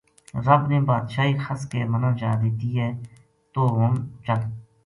[0.45, 2.89] رب نے بادشاہی خس کے منا چا دتی ہے
[3.53, 3.93] توہ ہن
[4.25, 4.41] چل